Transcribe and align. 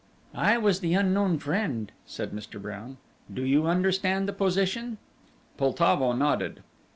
"I 0.33 0.57
was 0.57 0.79
the 0.79 0.95
unknown 0.95 1.37
friend," 1.37 1.91
said 2.07 2.31
"Mr. 2.31 2.59
Brown"; 2.59 2.97
"do 3.31 3.43
you 3.45 3.67
understand 3.67 4.27
the 4.27 4.33
position?" 4.33 4.97
Poltavo 5.57 6.13
nodded. 6.13 6.63